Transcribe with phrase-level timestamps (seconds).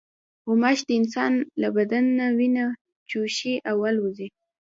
[0.45, 2.65] غوماشې د انسان له بدن نه وینه
[3.09, 4.27] چوشي او الوزي.